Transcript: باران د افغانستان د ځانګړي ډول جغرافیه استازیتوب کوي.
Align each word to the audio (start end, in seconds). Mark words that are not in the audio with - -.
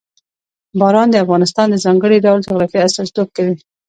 باران 0.79 1.07
د 1.11 1.15
افغانستان 1.23 1.67
د 1.69 1.75
ځانګړي 1.85 2.17
ډول 2.25 2.39
جغرافیه 2.45 2.85
استازیتوب 2.85 3.27
کوي. 3.37 3.55